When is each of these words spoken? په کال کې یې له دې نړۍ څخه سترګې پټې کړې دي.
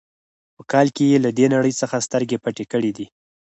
په 0.55 0.61
کال 0.71 0.87
کې 0.95 1.03
یې 1.11 1.17
له 1.25 1.29
دې 1.37 1.45
نړۍ 1.55 1.73
څخه 1.81 2.03
سترګې 2.07 2.41
پټې 2.43 2.65
کړې 2.71 2.91
دي. 2.97 3.05